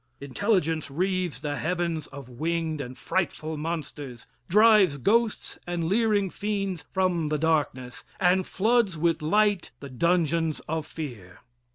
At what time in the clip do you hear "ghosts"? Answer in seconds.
4.97-5.59